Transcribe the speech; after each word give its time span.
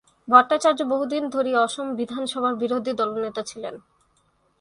ভট্টাচার্য্য 0.27 0.83
বহু 0.83 1.05
দিন 1.05 1.23
ধরি 1.29 1.51
অসম 1.55 1.87
বিধানসভার 1.95 2.53
বিরোধী 2.55 2.91
দলনেতা 2.93 3.41
ছিলেন। 3.43 3.75